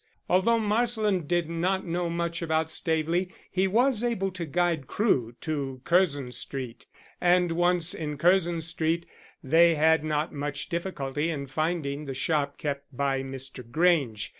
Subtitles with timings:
[0.27, 5.79] Although Marsland did not know much about Staveley he was able to guide Crewe to
[5.83, 6.87] Curzon Street,
[7.21, 9.05] and once in Curzon Street
[9.43, 13.63] they had not much difficulty in finding the shop kept by Mr.
[13.69, 14.29] Grange.